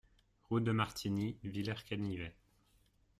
Route 0.49 0.63
de 0.63 0.71
Martigny, 0.71 1.37
Villers-Canivet 1.43 2.33